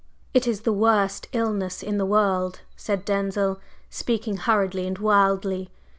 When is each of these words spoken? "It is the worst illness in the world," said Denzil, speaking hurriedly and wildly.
"It 0.33 0.47
is 0.47 0.61
the 0.61 0.73
worst 0.73 1.27
illness 1.31 1.83
in 1.83 1.99
the 1.99 2.07
world," 2.07 2.61
said 2.75 3.05
Denzil, 3.05 3.59
speaking 3.91 4.37
hurriedly 4.37 4.87
and 4.87 4.97
wildly. 4.97 5.69